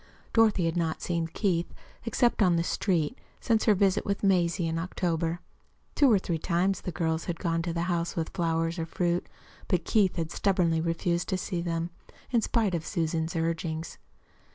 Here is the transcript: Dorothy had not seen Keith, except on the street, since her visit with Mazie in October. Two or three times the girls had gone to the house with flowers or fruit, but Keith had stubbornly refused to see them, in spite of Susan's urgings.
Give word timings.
Dorothy 0.33 0.65
had 0.65 0.75
not 0.75 0.99
seen 1.03 1.27
Keith, 1.27 1.71
except 2.05 2.41
on 2.41 2.55
the 2.55 2.63
street, 2.63 3.19
since 3.39 3.65
her 3.65 3.75
visit 3.75 4.03
with 4.03 4.23
Mazie 4.23 4.65
in 4.67 4.79
October. 4.79 5.41
Two 5.93 6.11
or 6.11 6.17
three 6.17 6.39
times 6.39 6.81
the 6.81 6.91
girls 6.91 7.25
had 7.25 7.37
gone 7.39 7.61
to 7.61 7.71
the 7.71 7.83
house 7.83 8.15
with 8.15 8.29
flowers 8.29 8.79
or 8.79 8.87
fruit, 8.87 9.27
but 9.67 9.85
Keith 9.85 10.15
had 10.15 10.31
stubbornly 10.31 10.81
refused 10.81 11.29
to 11.29 11.37
see 11.37 11.61
them, 11.61 11.91
in 12.31 12.41
spite 12.41 12.73
of 12.73 12.83
Susan's 12.83 13.35
urgings. 13.35 13.99